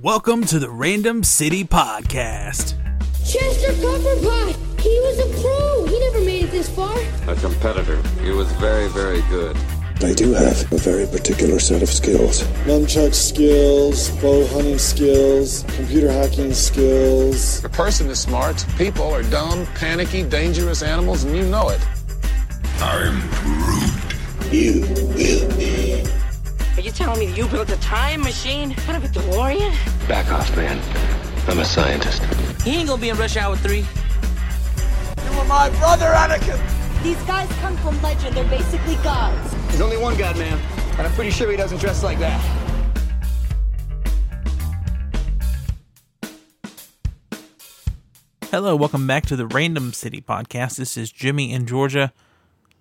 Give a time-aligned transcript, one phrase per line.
[0.00, 2.72] Welcome to the Random City Podcast.
[3.26, 4.80] Chester Copperpot!
[4.80, 5.86] He was a pro!
[5.86, 6.98] He never made it this far!
[7.28, 8.00] A competitor.
[8.22, 9.54] He was very, very good.
[10.02, 12.42] I do have a very particular set of skills.
[12.64, 17.62] Nunchuck skills, bow hunting skills, computer hacking skills.
[17.62, 21.86] A person is smart, people are dumb, panicky, dangerous animals, and you know it.
[22.80, 24.52] I'm Groot.
[24.52, 24.80] You
[25.14, 26.21] will be.
[26.74, 30.08] Are you telling me you built a time machine out of a DeLorean?
[30.08, 30.80] Back off, man.
[31.46, 32.22] I'm a scientist.
[32.62, 33.76] He ain't gonna be in Rush Hour 3.
[33.78, 36.58] You were my brother, Anakin!
[37.02, 38.34] These guys come from legend.
[38.34, 39.54] They're basically gods.
[39.66, 40.58] There's only one god, man.
[40.96, 42.40] And I'm pretty sure he doesn't dress like that.
[48.50, 50.76] Hello, welcome back to the Random City Podcast.
[50.76, 52.14] This is Jimmy in Georgia,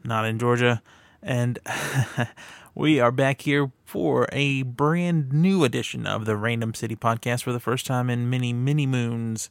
[0.05, 0.82] not in Georgia,
[1.21, 1.60] and
[2.73, 7.52] we are back here for a brand new edition of the Random City Podcast for
[7.52, 9.49] the first time in many, many moons.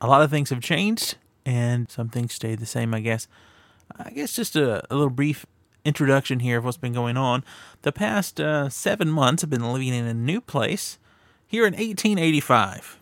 [0.00, 3.28] A lot of things have changed, and some things stayed the same, I guess.
[3.96, 5.44] I guess just a, a little brief
[5.84, 7.44] introduction here of what's been going on.
[7.82, 10.98] The past uh, seven months, I've been living in a new place
[11.46, 12.98] here in 1885.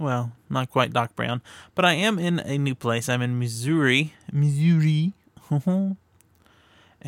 [0.00, 1.40] Well, not quite Doc Brown,
[1.74, 3.08] but I am in a new place.
[3.08, 5.12] I'm in Missouri, Missouri,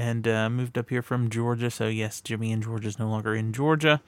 [0.00, 1.70] and uh, moved up here from Georgia.
[1.70, 4.00] So yes, Jimmy in Georgia is no longer in Georgia.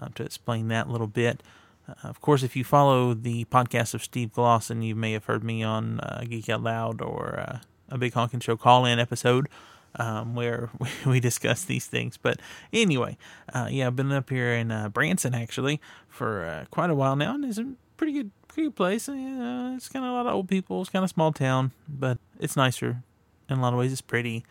[0.00, 1.42] Uh, to explain that a little bit.
[1.86, 5.44] Uh, of course, if you follow the podcast of Steve Glosson, you may have heard
[5.44, 7.58] me on uh, Geek Out Loud or uh,
[7.90, 9.48] a Big Honkin' Show call-in episode
[9.96, 10.70] um, where
[11.06, 12.16] we, discuss these things.
[12.16, 12.40] But
[12.72, 13.18] anyway,
[13.52, 17.44] uh, yeah, I've been up here in Branson actually for quite a while now, and
[17.44, 19.08] it's a pretty good, pretty good place.
[19.08, 20.80] Uh, it's kind of a lot of old people.
[20.80, 23.02] It's kind of small town, but it's nicer
[23.48, 23.92] in a lot of ways.
[23.92, 24.44] It's pretty.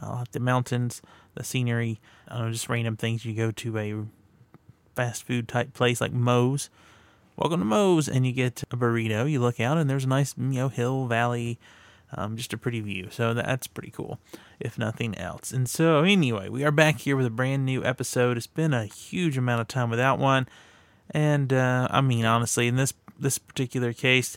[0.00, 1.02] I like the mountains,
[1.34, 2.00] the scenery.
[2.28, 3.24] I just random things.
[3.24, 3.94] You go to a
[4.94, 6.70] fast food type place like Moe's.
[7.36, 9.30] Welcome to Moe's, and you get a burrito.
[9.30, 11.58] You look out, and there's a nice, you know, hill, valley,
[12.12, 13.08] um, just a pretty view.
[13.10, 14.18] So that's pretty cool,
[14.58, 15.52] if nothing else.
[15.52, 18.36] And so, anyway, we are back here with a brand new episode.
[18.36, 20.48] It's been a huge amount of time without one,
[21.12, 24.36] and uh, I mean, honestly, in this this particular case,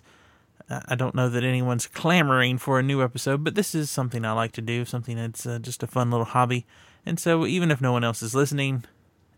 [0.87, 4.31] I don't know that anyone's clamoring for a new episode, but this is something I
[4.31, 6.65] like to do, something that's uh, just a fun little hobby.
[7.05, 8.85] And so, even if no one else is listening,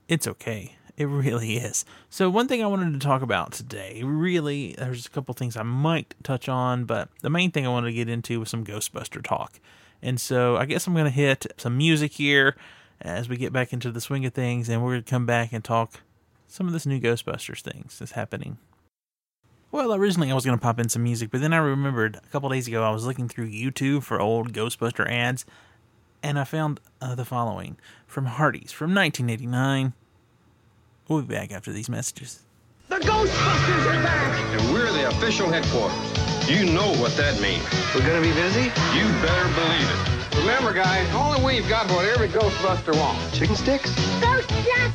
[0.07, 0.75] it's okay.
[0.95, 1.85] It really is.
[2.09, 5.63] So, one thing I wanted to talk about today, really, there's a couple things I
[5.63, 9.23] might touch on, but the main thing I wanted to get into was some Ghostbuster
[9.23, 9.59] talk.
[10.01, 12.55] And so, I guess I'm going to hit some music here
[13.01, 15.51] as we get back into the swing of things, and we're going to come back
[15.51, 16.01] and talk
[16.47, 18.57] some of this new Ghostbusters things that's happening.
[19.73, 22.27] Well, originally I was going to pop in some music, but then I remembered a
[22.27, 25.47] couple days ago I was looking through YouTube for old Ghostbuster ads,
[26.21, 29.93] and I found uh, the following from Hardee's from 1989.
[31.07, 32.43] We'll be back after these messages.
[32.87, 34.61] The Ghostbusters are back!
[34.61, 35.97] And we're the official headquarters.
[36.47, 37.65] You know what that means.
[37.95, 38.65] We're gonna be busy?
[38.93, 40.37] You better believe it.
[40.37, 43.39] Remember, guys, only we've got what every Ghostbuster wants.
[43.39, 43.89] Chicken sticks?
[44.21, 44.93] Ghostbusters!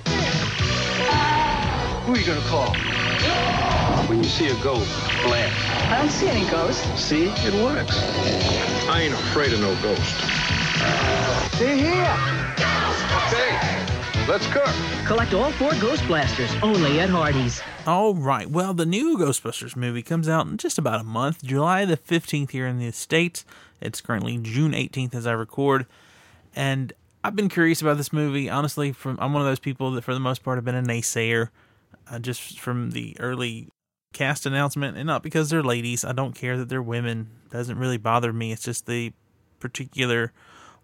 [2.07, 3.78] Who are you gonna call?
[4.09, 4.91] When you see a ghost,
[5.23, 5.93] blast.
[5.93, 6.99] I don't see any ghosts.
[6.99, 7.27] See?
[7.27, 8.03] It works.
[8.89, 11.59] I ain't afraid of no ghost.
[11.59, 12.17] They're here!
[13.27, 14.75] Okay, let's cook.
[15.07, 17.61] Collect all four Ghost Blasters only at Hardee's.
[17.87, 18.49] All right.
[18.49, 22.53] Well, the new Ghostbusters movie comes out in just about a month, July the 15th
[22.53, 23.45] here in the States.
[23.83, 25.85] It's currently June 18th as I record.
[26.57, 28.49] And I've been curious about this movie.
[28.49, 30.83] Honestly, from I'm one of those people that for the most part have been a
[30.83, 31.51] naysayer
[32.11, 33.69] uh, just from the early
[34.13, 36.05] cast announcement and not because they're ladies.
[36.05, 37.31] I don't care that they're women.
[37.51, 38.53] doesn't really bother me.
[38.53, 39.13] It's just the
[39.61, 40.33] particular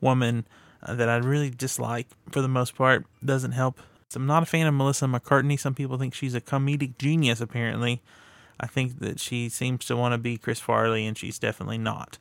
[0.01, 0.47] woman
[0.83, 3.07] uh, that I really dislike for the most part.
[3.25, 3.81] Doesn't help.
[4.09, 5.57] So I'm not a fan of Melissa McCarthy.
[5.57, 8.03] Some people think she's a comedic genius, apparently.
[8.61, 12.19] I think that she seems to want to be Chris Farley, and she's definitely not.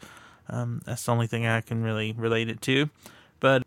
[0.49, 2.89] Um, that's the only thing I can really relate it to.
[3.39, 3.63] But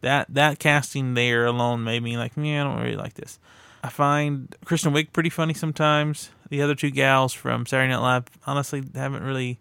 [0.00, 3.38] that that casting there alone made me like, yeah, I don't really like this.
[3.82, 6.30] I find Kristen Wiig pretty funny sometimes.
[6.50, 9.60] The other two gals from Saturday Night Live, honestly, haven't really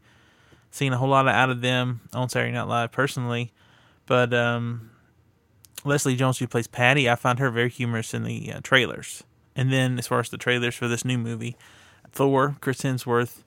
[0.72, 3.54] seen a whole lot out of them on Saturday Night Live personally.
[4.06, 4.90] But um,
[5.86, 9.24] Leslie Jones, who plays Patty, I find her very humorous in the uh, trailers.
[9.56, 11.56] And then as far as the trailers for this new movie,
[12.12, 13.44] Thor, Chris Hemsworth,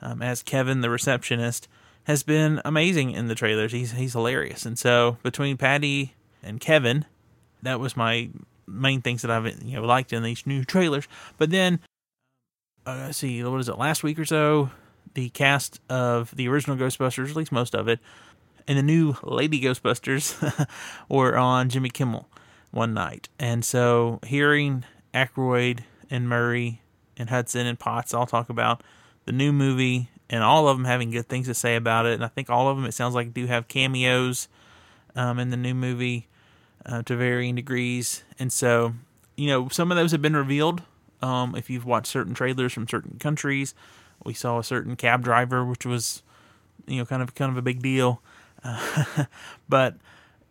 [0.00, 1.68] um, as Kevin, the receptionist,
[2.04, 3.72] has been amazing in the trailers.
[3.72, 4.66] He's he's hilarious.
[4.66, 7.06] And so between Patty and Kevin,
[7.62, 8.30] that was my
[8.66, 11.08] main things that I've you know liked in these new trailers.
[11.38, 11.80] But then,
[12.86, 13.78] uh, let's see, what is it?
[13.78, 14.70] Last week or so,
[15.14, 18.00] the cast of the original Ghostbusters, at least most of it,
[18.66, 20.68] and the new Lady Ghostbusters
[21.08, 22.28] were on Jimmy Kimmel
[22.70, 26.82] one night, and so hearing Aykroyd and Murray
[27.16, 28.82] and Hudson and Potts all talk about
[29.24, 32.14] the new movie, and all of them having good things to say about it.
[32.14, 34.48] And I think all of them, it sounds like, do have cameos
[35.14, 36.28] um, in the new movie
[36.84, 38.24] uh, to varying degrees.
[38.38, 38.94] And so,
[39.36, 40.82] you know, some of those have been revealed.
[41.24, 43.74] Um, if you've watched certain trailers from certain countries,
[44.24, 46.22] we saw a certain cab driver, which was,
[46.86, 48.22] you know, kind of kind of a big deal.
[48.62, 49.24] Uh,
[49.68, 49.96] but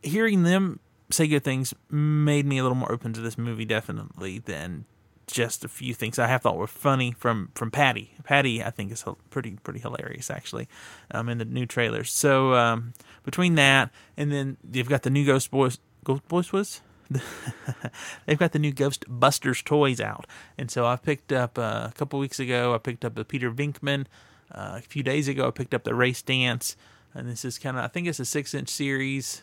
[0.02, 0.80] hearing them
[1.12, 4.86] say good things made me a little more open to this movie, definitely, than
[5.28, 8.16] just a few things I have thought were funny from from Patty.
[8.24, 10.68] Patty, I think, is pretty pretty hilarious actually,
[11.12, 12.12] um, in the new trailers.
[12.12, 12.94] So um,
[13.24, 16.82] between that and then you've got the new Ghost Boys, Ghost Boys was.
[18.26, 20.26] They've got the new Ghostbusters toys out,
[20.58, 22.74] and so I picked up uh, a couple weeks ago.
[22.74, 24.06] I picked up the Peter Venkman.
[24.52, 26.76] Uh, a few days ago, I picked up the Ray Stantz,
[27.14, 29.42] and this is kind of I think it's a six inch series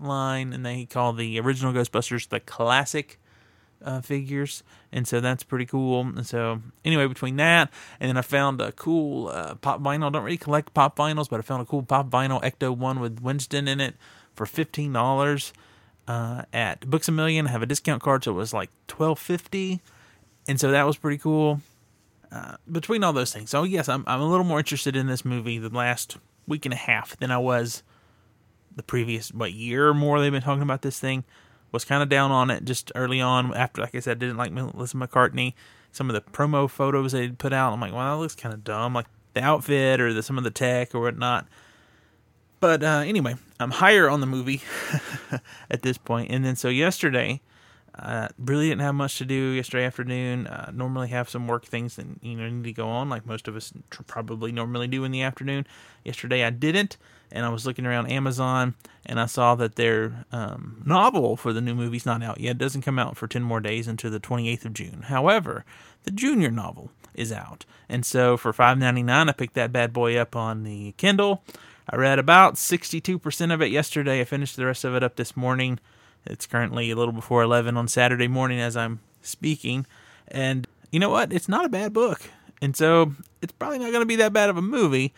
[0.00, 3.18] line, and they call the original Ghostbusters the classic
[3.84, 6.00] uh, figures, and so that's pretty cool.
[6.00, 10.06] And so anyway, between that and then I found a cool uh, pop vinyl.
[10.06, 13.00] I don't really collect pop vinyls, but I found a cool pop vinyl Ecto one
[13.00, 13.96] with Winston in it
[14.34, 15.52] for fifteen dollars
[16.08, 17.46] uh, at Books a Million.
[17.46, 19.80] Have a discount card, so it was like twelve fifty,
[20.48, 21.60] and so that was pretty cool.
[22.32, 25.24] Uh, between all those things, so yes, I'm I'm a little more interested in this
[25.24, 26.16] movie the last
[26.46, 27.82] week and a half than I was
[28.74, 30.20] the previous what year or more.
[30.20, 31.24] They've been talking about this thing
[31.72, 33.54] was kind of down on it just early on.
[33.54, 35.54] After, like I said, didn't like Melissa McCarthy.
[35.92, 38.62] Some of the promo photos they put out, I'm like, well, that looks kind of
[38.62, 41.48] dumb, like the outfit or the, some of the tech or whatnot.
[42.60, 44.62] But uh, anyway, I'm higher on the movie
[45.70, 46.30] at this point.
[46.30, 47.40] And then so yesterday,
[47.98, 50.46] uh, really didn't have much to do yesterday afternoon.
[50.46, 53.48] Uh, normally have some work things that you know need to go on, like most
[53.48, 55.66] of us tr- probably normally do in the afternoon.
[56.04, 56.96] Yesterday I didn't,
[57.32, 58.74] and I was looking around Amazon
[59.06, 62.52] and I saw that their um, novel for the new movie's not out yet.
[62.52, 65.02] It doesn't come out for 10 more days until the 28th of June.
[65.06, 65.64] However,
[66.04, 67.64] the junior novel is out.
[67.88, 71.42] And so for $5.99, I picked that bad boy up on the Kindle.
[71.92, 74.20] I read about 62% of it yesterday.
[74.20, 75.80] I finished the rest of it up this morning.
[76.24, 79.86] It's currently a little before 11 on Saturday morning as I'm speaking.
[80.28, 81.32] And you know what?
[81.32, 82.30] It's not a bad book.
[82.62, 85.12] And so it's probably not going to be that bad of a movie.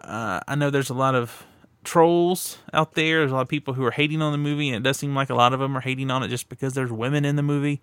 [0.00, 1.44] Uh, I know there's a lot of
[1.82, 3.18] trolls out there.
[3.18, 5.14] There's a lot of people who are hating on the movie, and it does seem
[5.14, 7.42] like a lot of them are hating on it just because there's women in the
[7.42, 7.82] movie.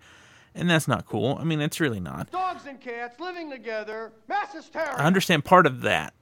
[0.52, 1.38] And that's not cool.
[1.40, 2.30] I mean, it's really not.
[2.32, 4.94] Dogs and cats living together, mass hysteria.
[4.96, 6.12] I understand part of that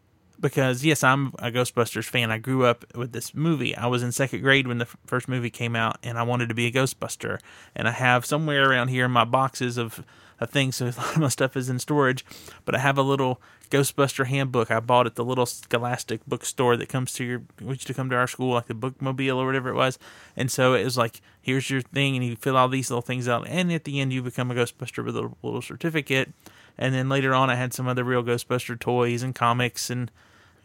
[0.41, 2.31] because, yes, I'm a Ghostbusters fan.
[2.31, 3.77] I grew up with this movie.
[3.77, 6.49] I was in second grade when the f- first movie came out, and I wanted
[6.49, 7.41] to be a Ghostbuster.
[7.75, 10.05] And I have somewhere around here in my boxes of,
[10.41, 12.25] of things, so a lot of my stuff is in storage,
[12.65, 13.41] but I have a little
[13.71, 17.95] Ghostbuster handbook I bought at the little Scholastic bookstore that comes to your used to
[17.95, 19.97] come to our school, like the bookmobile or whatever it was.
[20.37, 23.29] And so it was like, here's your thing, and you fill all these little things
[23.29, 26.33] out, and at the end you become a Ghostbuster with a little certificate.
[26.79, 29.91] And then later on, I had some other real Ghostbuster toys and comics.
[29.91, 30.11] And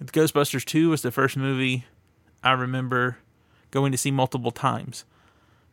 [0.04, 1.86] Ghostbusters Two was the first movie
[2.44, 3.18] I remember
[3.72, 5.06] going to see multiple times.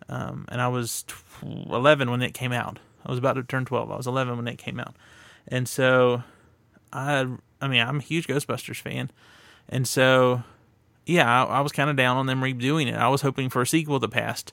[0.09, 1.05] Um, and I was
[1.43, 2.79] 11 when it came out.
[3.05, 3.91] I was about to turn 12.
[3.91, 4.97] I was 11 when it came out.
[5.49, 6.23] And so
[6.93, 7.27] I
[7.61, 9.11] I mean I'm a huge Ghostbusters fan,
[9.69, 10.43] and so
[11.07, 12.95] yeah, I, I was kind of down on them redoing it.
[12.95, 14.53] I was hoping for a sequel the past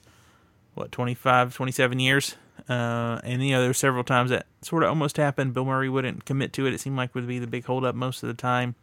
[0.74, 2.36] what 25, 27 years.
[2.68, 5.54] Uh, and you know, there were several times that sort of almost happened.
[5.54, 6.74] Bill Murray wouldn't commit to it.
[6.74, 8.74] It seemed like would be the big holdup most of the time,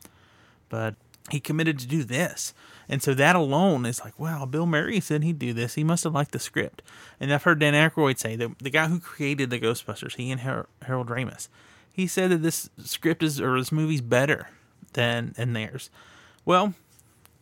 [0.70, 0.96] but
[1.30, 2.54] he committed to do this.
[2.90, 5.76] And so that alone is like, wow, Bill Murray said he'd do this.
[5.76, 6.82] He must have liked the script.
[7.20, 10.42] And I've heard Dan Aykroyd say that the guy who created the Ghostbusters, he and
[10.42, 11.50] Har- Harold Ramis,
[11.92, 14.50] he said that this script is or this movie's better
[14.94, 15.90] than than theirs.
[16.46, 16.76] Well,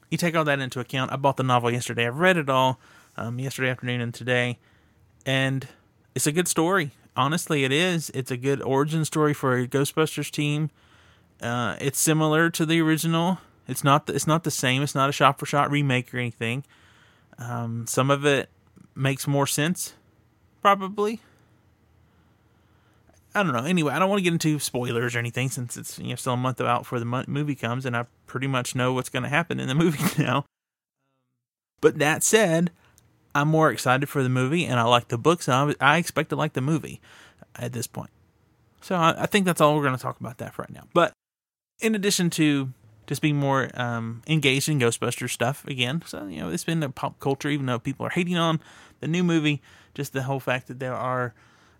[0.10, 1.12] you take all that into account.
[1.12, 2.08] I bought the novel yesterday.
[2.08, 2.80] I've read it all
[3.18, 4.58] um, yesterday afternoon and today,
[5.26, 5.68] and
[6.16, 6.92] it's a good story.
[7.18, 8.10] Honestly, it is.
[8.12, 10.70] It's a good origin story for a Ghostbusters team.
[11.42, 13.40] Uh, it's similar to the original.
[13.68, 14.08] It's not.
[14.08, 14.82] The, it's not the same.
[14.82, 16.64] It's not a shot for shot remake or anything.
[17.38, 18.50] Um, some of it
[18.96, 19.94] makes more sense,
[20.62, 21.22] probably.
[23.34, 23.66] I don't know.
[23.66, 26.34] Anyway, I don't want to get into spoilers or anything since it's you know still
[26.34, 29.30] a month out before the movie comes, and I pretty much know what's going to
[29.30, 30.46] happen in the movie now.
[31.82, 32.72] But that said,
[33.36, 35.50] I'm more excited for the movie, and I like the books.
[35.50, 37.02] And I, I expect to like the movie
[37.56, 38.12] at this point.
[38.80, 40.84] So I, I think that's all we're going to talk about that for right now.
[40.94, 41.12] But
[41.80, 42.74] in addition to
[43.08, 46.90] just being more um, engaged in Ghostbusters stuff again, so you know it's been a
[46.90, 48.60] pop culture, even though people are hating on
[49.00, 49.62] the new movie.
[49.94, 51.34] Just the whole fact that there are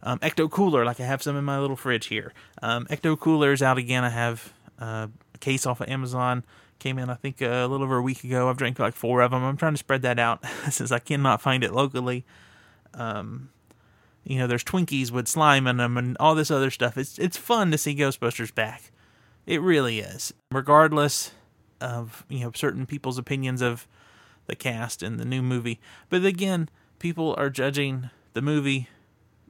[0.04, 2.32] um, Ecto Cooler, like I have some in my little fridge here.
[2.62, 4.04] Um, Ecto Cooler is out again.
[4.04, 6.46] I have uh, a case off of Amazon.
[6.78, 8.50] Came in, I think, uh, a little over a week ago.
[8.50, 9.44] I've drank like four of them.
[9.44, 12.26] I'm trying to spread that out since I cannot find it locally.
[12.94, 13.50] Um,
[14.24, 16.98] you know, there's Twinkies with slime in them and all this other stuff.
[16.98, 18.92] It's it's fun to see Ghostbusters back.
[19.46, 20.34] It really is.
[20.52, 21.32] Regardless
[21.80, 23.88] of, you know, certain people's opinions of
[24.48, 25.80] the cast and the new movie.
[26.10, 28.90] But again, people are judging the movie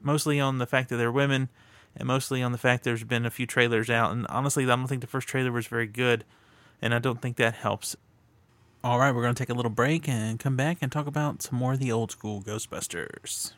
[0.02, 1.50] mostly on the fact that they're women
[1.96, 4.12] and mostly on the fact there's been a few trailers out.
[4.12, 6.26] And honestly, I don't think the first trailer was very good,
[6.82, 7.96] and I don't think that helps.
[8.84, 11.42] All right, we're going to take a little break and come back and talk about
[11.42, 13.54] some more of the old school Ghostbusters.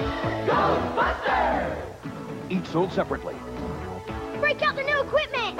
[0.00, 0.53] Ghostbusters!
[2.50, 3.34] Each sold separately.
[4.40, 5.58] Break out the new equipment!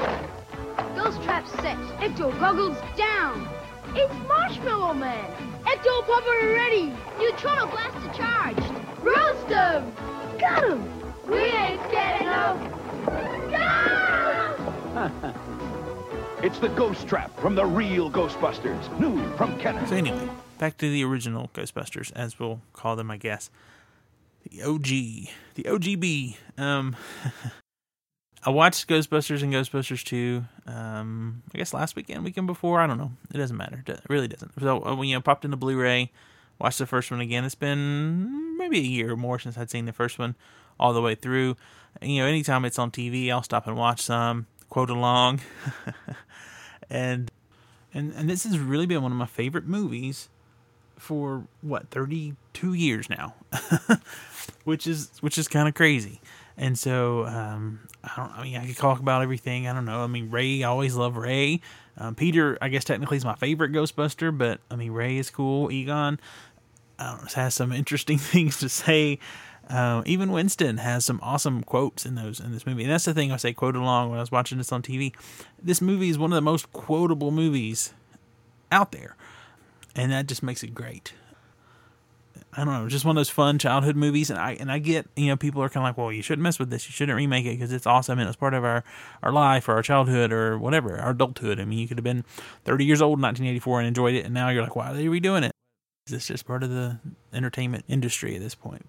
[0.97, 1.79] Ghost trap set.
[1.99, 3.49] Ecto goggles down.
[3.95, 5.31] It's Marshmallow Man.
[5.65, 6.93] Ecto puffer ready.
[7.19, 8.61] Neutrino blaster charged.
[9.03, 9.93] Roast him.
[10.39, 10.85] Got him.
[11.29, 12.75] We ain't scared enough.
[16.43, 19.01] it's the Ghost Trap from the real Ghostbusters.
[19.01, 19.85] New from Kenner.
[19.87, 23.51] So anyway, back to the original Ghostbusters, as we'll call them, I guess.
[24.51, 24.87] The OG,
[25.55, 26.37] the OGB.
[26.59, 26.97] Um,
[28.47, 32.79] I watched Ghostbusters and Ghostbusters 2, um, I guess last weekend, weekend before.
[32.79, 33.13] I don't know.
[33.33, 33.83] It doesn't matter.
[33.87, 34.53] It really doesn't.
[34.61, 36.13] So, uh, when you know, popped into Blu ray,
[36.59, 37.45] watched the first one again.
[37.45, 40.37] It's been maybe a year or more since I'd seen the first one
[40.79, 41.57] all the way through.
[42.03, 45.41] You know, anytime it's on TV, I'll stop and watch some, quote along.
[46.91, 47.31] and,
[47.95, 50.29] and, and this has really been one of my favorite movies
[50.97, 53.35] for what 32 years now
[54.65, 56.21] which is which is kind of crazy
[56.57, 58.31] and so um, I don't.
[58.31, 59.67] I mean, I could talk about everything.
[59.67, 60.05] I don't know.
[60.05, 60.63] I mean, Ray.
[60.63, 61.61] I always love Ray.
[61.99, 62.57] Um, Peter.
[62.63, 65.73] I guess technically is my favorite Ghostbuster, but I mean Ray is cool.
[65.73, 66.21] Egon
[66.99, 69.19] know, has some interesting things to say.
[69.69, 73.15] Uh, even Winston has some awesome quotes in those in this movie, and that's the
[73.15, 75.15] thing I say quote along when I was watching this on TV.
[75.63, 77.95] This movie is one of the most quotable movies
[78.71, 79.17] out there,
[79.95, 81.13] and that just makes it great.
[82.57, 84.31] I don't know, just one of those fun childhood movies.
[84.31, 86.43] And I and I get, you know, people are kind of like, well, you shouldn't
[86.43, 86.87] mess with this.
[86.87, 88.85] You shouldn't remake it because it's awesome and it's part of our
[89.23, 91.59] our life or our childhood or whatever, our adulthood.
[91.59, 92.25] I mean, you could have been
[92.65, 95.07] 30 years old in 1984 and enjoyed it, and now you're like, why are they
[95.07, 95.53] redoing it?
[96.07, 96.99] It's just part of the
[97.33, 98.87] entertainment industry at this point.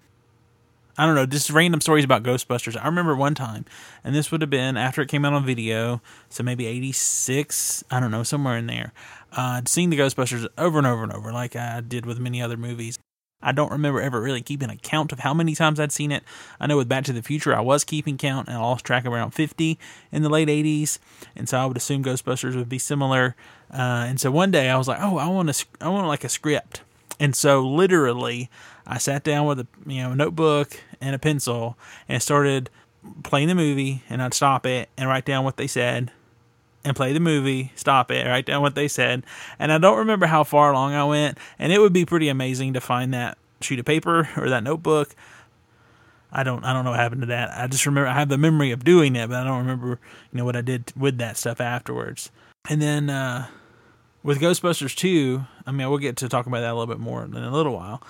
[0.98, 2.80] I don't know, just random stories about Ghostbusters.
[2.80, 3.66] I remember one time,
[4.02, 8.00] and this would have been after it came out on video, so maybe 86, I
[8.00, 8.92] don't know, somewhere in there.
[9.36, 12.56] Uh, seen the Ghostbusters over and over and over, like I did with many other
[12.56, 12.98] movies.
[13.42, 16.24] I don't remember ever really keeping a count of how many times I'd seen it.
[16.58, 19.04] I know with Back to the Future, I was keeping count and I lost track
[19.04, 19.78] of around 50
[20.10, 20.98] in the late 80s.
[21.36, 23.36] And so I would assume Ghostbusters would be similar.
[23.70, 26.24] Uh, and so one day I was like, oh, I want a, I want like
[26.24, 26.80] a script.
[27.20, 28.50] And so literally,
[28.86, 31.78] I sat down with a you know a notebook and a pencil
[32.08, 32.70] and started
[33.22, 34.02] playing the movie.
[34.08, 36.10] And I'd stop it and write down what they said
[36.86, 39.24] and play the movie, stop it, write down what they said.
[39.58, 42.72] And I don't remember how far along I went, and it would be pretty amazing
[42.74, 45.14] to find that sheet of paper or that notebook.
[46.32, 47.50] I don't I don't know what happened to that.
[47.58, 49.98] I just remember I have the memory of doing it, but I don't remember,
[50.32, 52.30] you know, what I did with that stuff afterwards.
[52.68, 53.48] And then uh
[54.22, 57.24] with Ghostbusters 2, I mean, we'll get to talk about that a little bit more
[57.24, 58.02] in a little while.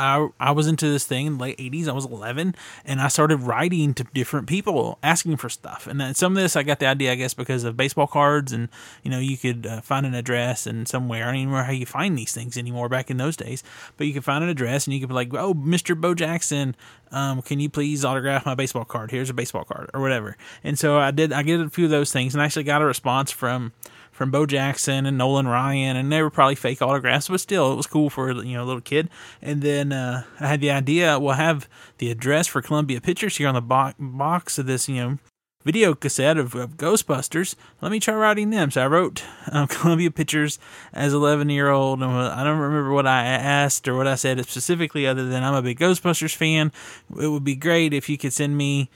[0.00, 1.86] I, I was into this thing in the late 80s.
[1.86, 2.54] I was 11
[2.86, 5.86] and I started writing to different people asking for stuff.
[5.86, 8.50] And then some of this I got the idea, I guess, because of baseball cards
[8.50, 8.70] and,
[9.02, 11.24] you know, you could uh, find an address and somewhere.
[11.24, 13.62] I don't even know how you find these things anymore back in those days,
[13.98, 16.00] but you could find an address and you could be like, oh, Mr.
[16.00, 16.74] Bo Jackson,
[17.12, 19.10] um, can you please autograph my baseball card?
[19.10, 20.38] Here's a baseball card or whatever.
[20.64, 22.80] And so I did, I did a few of those things and I actually got
[22.80, 23.72] a response from,
[24.20, 27.76] from Bo Jackson and Nolan Ryan, and they were probably fake autographs, but still, it
[27.76, 29.08] was cool for you know a little kid.
[29.40, 33.48] And then uh, I had the idea we'll have the address for Columbia Pictures here
[33.48, 35.18] on the bo- box of this you know
[35.64, 37.54] video cassette of, of, Ghostbusters.
[37.80, 38.70] Let me try writing them.
[38.70, 40.58] So I wrote um, Columbia Pictures
[40.92, 42.02] as 11 year old.
[42.02, 45.62] I don't remember what I asked or what I said specifically, other than I'm a
[45.62, 46.72] big Ghostbusters fan.
[47.18, 48.90] It would be great if you could send me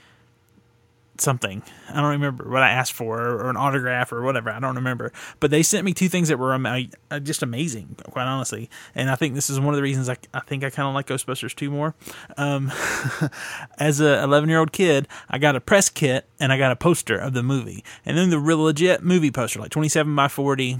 [1.21, 1.63] something.
[1.89, 4.49] I don't remember what I asked for or, an autograph or whatever.
[4.49, 5.11] I don't remember.
[5.39, 8.69] But they sent me two things that were uh, just amazing, quite honestly.
[8.93, 10.93] And I think this is one of the reasons I, I think I kind of
[10.93, 11.95] like Ghostbusters 2 more.
[12.37, 12.71] Um,
[13.77, 16.75] as a 11 year old kid, I got a press kit and I got a
[16.75, 17.83] poster of the movie.
[18.05, 20.79] And then the real legit movie poster, like 27 by 40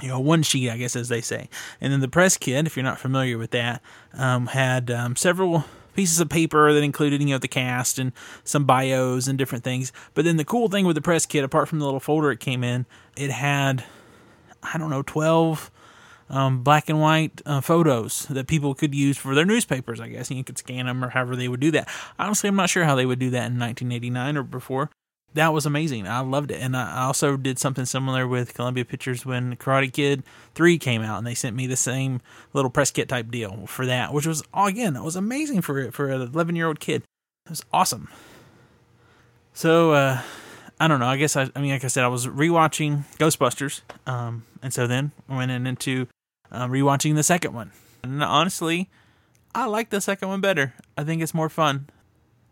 [0.00, 1.48] you know, one sheet, I guess, as they say.
[1.80, 3.82] And then the press kit, if you're not familiar with that,
[4.14, 5.64] um, had um, several
[5.98, 8.12] pieces of paper that included, you know, the cast and
[8.44, 9.92] some bios and different things.
[10.14, 12.38] But then the cool thing with the press kit, apart from the little folder it
[12.38, 12.86] came in,
[13.16, 13.82] it had,
[14.62, 15.72] I don't know, 12
[16.30, 20.28] um, black and white uh, photos that people could use for their newspapers, I guess.
[20.30, 21.88] And you could scan them or however they would do that.
[22.16, 24.90] Honestly, I'm not sure how they would do that in 1989 or before.
[25.34, 26.06] That was amazing.
[26.06, 26.60] I loved it.
[26.60, 30.22] And I also did something similar with Columbia Pictures when Karate Kid
[30.54, 32.20] 3 came out and they sent me the same
[32.52, 35.90] little press kit type deal for that, which was oh, again, it was amazing for
[35.90, 37.02] for an 11-year-old kid.
[37.46, 38.08] It was awesome.
[39.52, 40.22] So uh
[40.80, 41.06] I don't know.
[41.06, 44.86] I guess I, I mean, like I said, I was rewatching Ghostbusters, um, and so
[44.86, 46.06] then I went in into
[46.52, 47.72] uh, rewatching the second one.
[48.04, 48.88] And honestly,
[49.54, 50.74] I like the second one better.
[50.96, 51.88] I think it's more fun.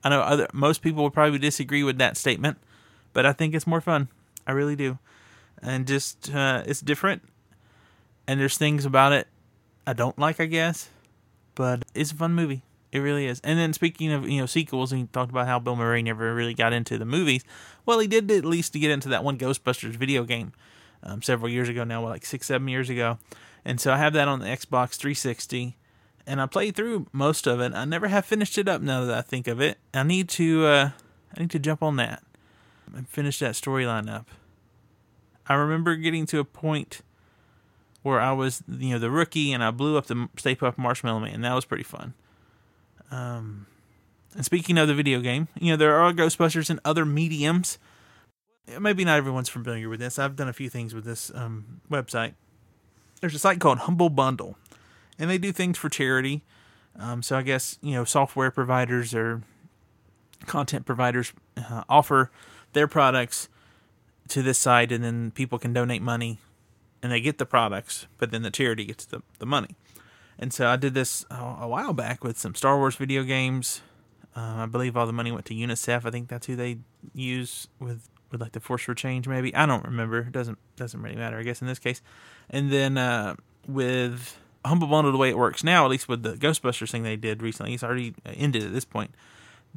[0.02, 2.58] I know other most people would probably disagree with that statement,
[3.16, 4.08] but I think it's more fun.
[4.46, 4.98] I really do,
[5.62, 7.22] and just uh, it's different.
[8.28, 9.26] And there's things about it
[9.86, 10.90] I don't like, I guess,
[11.54, 12.62] but it's a fun movie.
[12.92, 13.40] It really is.
[13.42, 16.34] And then speaking of you know sequels, and he talked about how Bill Murray never
[16.34, 17.42] really got into the movies.
[17.86, 20.52] Well, he did at least to get into that one Ghostbusters video game
[21.02, 23.16] um, several years ago now, like six, seven years ago.
[23.64, 25.74] And so I have that on the Xbox 360,
[26.26, 27.72] and I played through most of it.
[27.72, 29.78] I never have finished it up now that I think of it.
[29.94, 30.90] I need to uh,
[31.34, 32.22] I need to jump on that
[32.94, 34.28] and finish that storyline up.
[35.48, 37.02] I remember getting to a point
[38.02, 41.20] where I was you know the rookie and I blew up the Stay Puft Marshmallow
[41.20, 41.34] Man.
[41.34, 42.14] And that was pretty fun.
[43.10, 43.66] Um,
[44.34, 47.78] and speaking of the video game, you know, there are Ghostbusters in other mediums.
[48.80, 50.18] Maybe not everyone's familiar with this.
[50.18, 52.34] I've done a few things with this um, website.
[53.20, 54.58] There's a site called Humble Bundle,
[55.18, 56.44] and they do things for charity.
[56.98, 59.42] Um, so I guess, you know, software providers or
[60.46, 62.30] content providers uh, offer
[62.76, 63.48] their products
[64.28, 66.38] to this site, and then people can donate money
[67.02, 69.76] and they get the products, but then the charity gets the, the money.
[70.38, 73.80] And so I did this a while back with some Star Wars video games.
[74.36, 76.04] Uh, I believe all the money went to UNICEF.
[76.04, 76.78] I think that's who they
[77.14, 79.26] use with with like the Force for Change.
[79.28, 80.18] Maybe I don't remember.
[80.18, 81.38] It doesn't doesn't really matter.
[81.38, 82.02] I guess in this case.
[82.50, 86.34] And then uh, with Humble Bundle, the way it works now, at least with the
[86.34, 89.14] Ghostbusters thing they did recently, it's already ended at this point.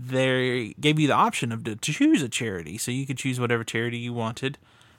[0.01, 3.39] They gave you the option of to, to choose a charity, so you could choose
[3.39, 4.57] whatever charity you wanted,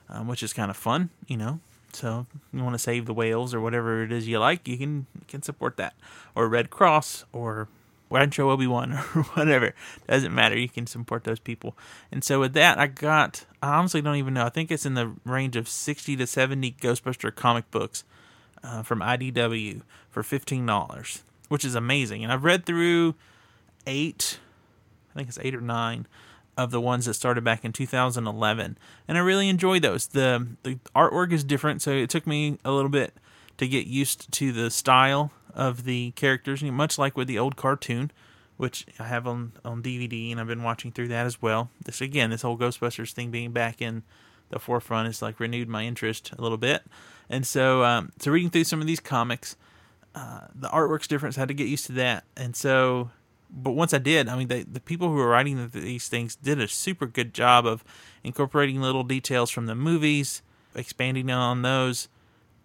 [0.09, 1.59] um, which is kind of fun, you know.
[1.93, 5.07] So you want to save the whales or whatever it is you like, you can
[5.27, 5.93] can support that,
[6.35, 7.67] or Red Cross or
[8.11, 9.73] Rancho Obi Wan or whatever.
[10.07, 10.57] Doesn't matter.
[10.57, 11.75] You can support those people.
[12.11, 13.45] And so with that, I got.
[13.63, 14.45] I honestly don't even know.
[14.45, 18.03] I think it's in the range of sixty to seventy Ghostbuster comic books
[18.63, 22.23] uh, from IDW for fifteen dollars, which is amazing.
[22.23, 23.15] And I've read through
[23.87, 24.39] eight.
[25.13, 26.07] I think it's eight or nine
[26.57, 30.07] of the ones that started back in 2011, and I really enjoy those.
[30.07, 33.13] the The artwork is different, so it took me a little bit
[33.57, 38.11] to get used to the style of the characters, much like with the old cartoon,
[38.57, 41.69] which I have on on DVD, and I've been watching through that as well.
[41.83, 44.03] This again, this whole Ghostbusters thing being back in
[44.49, 46.83] the forefront has like renewed my interest a little bit,
[47.29, 49.55] and so um, so reading through some of these comics,
[50.15, 51.35] uh, the artwork's different.
[51.35, 53.09] So I had to get used to that, and so
[53.51, 56.59] but once I did, I mean, the the people who were writing these things did
[56.59, 57.83] a super good job of
[58.23, 60.41] incorporating little details from the movies,
[60.73, 62.07] expanding on those,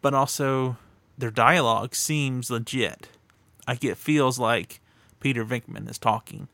[0.00, 0.76] but also
[1.18, 3.08] their dialogue seems legit.
[3.66, 4.80] Like it feels like
[5.18, 6.48] Peter Venkman is talking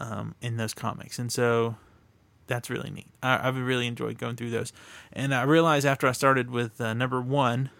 [0.00, 1.76] um, in those comics, and so
[2.46, 3.08] that's really neat.
[3.22, 4.72] I, have really enjoyed going through those,
[5.12, 7.70] and I realized after I started with uh, number one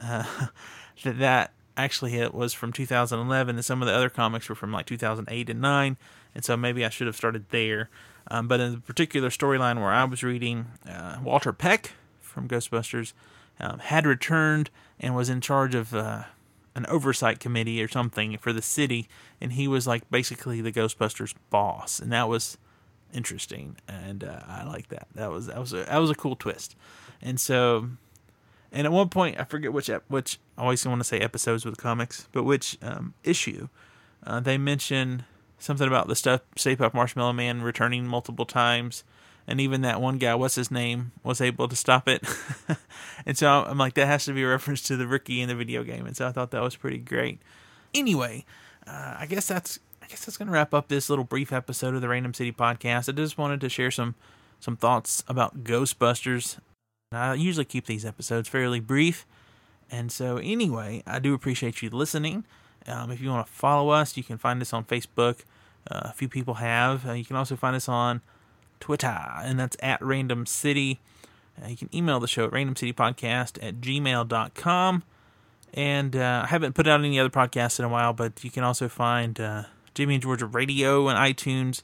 [0.00, 0.48] uh,
[1.04, 4.72] that that actually it was from 2011 and some of the other comics were from
[4.72, 5.96] like 2008 and 9
[6.34, 7.88] and so maybe i should have started there.
[8.28, 13.12] Um, but in the particular storyline where i was reading uh, walter peck from ghostbusters
[13.60, 16.24] um, had returned and was in charge of uh,
[16.74, 19.08] an oversight committee or something for the city
[19.40, 22.56] and he was like basically the ghostbusters boss and that was
[23.12, 25.06] interesting and uh, i like that.
[25.14, 26.76] That was that was a, that was a cool twist.
[27.22, 27.90] And so
[28.74, 31.76] and at one point, I forget which which I always want to say episodes with
[31.76, 33.68] comics, but which um, issue
[34.26, 35.24] uh, they mention
[35.58, 39.04] something about the stuff Stay Puft Marshmallow Man returning multiple times,
[39.46, 42.26] and even that one guy, what's his name, was able to stop it.
[43.26, 45.54] and so I'm like, that has to be a reference to the rookie in the
[45.54, 47.40] video game, and so I thought that was pretty great.
[47.94, 48.44] Anyway,
[48.88, 52.00] uh, I guess that's I guess that's gonna wrap up this little brief episode of
[52.00, 53.08] the Random City Podcast.
[53.08, 54.16] I just wanted to share some
[54.58, 56.58] some thoughts about Ghostbusters
[57.16, 59.26] I usually keep these episodes fairly brief.
[59.90, 62.44] And so, anyway, I do appreciate you listening.
[62.86, 65.40] Um, if you want to follow us, you can find us on Facebook.
[65.90, 67.06] Uh, a few people have.
[67.06, 68.20] Uh, you can also find us on
[68.80, 71.00] Twitter, and that's at Random City.
[71.62, 75.02] Uh, you can email the show at randomcitypodcast at gmail.com.
[75.72, 78.62] And uh, I haven't put out any other podcasts in a while, but you can
[78.62, 81.82] also find uh, Jimmy and Georgia Radio and iTunes.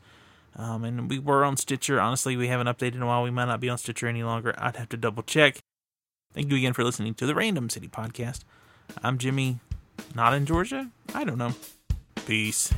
[0.60, 1.98] Um, and we were on Stitcher.
[1.98, 3.22] Honestly, we haven't updated in a while.
[3.22, 4.54] We might not be on Stitcher any longer.
[4.58, 5.58] I'd have to double check.
[6.34, 8.40] Thank you again for listening to the Random City Podcast.
[9.02, 9.60] I'm Jimmy,
[10.14, 10.90] not in Georgia.
[11.14, 11.54] I don't know.
[12.26, 12.74] Peace.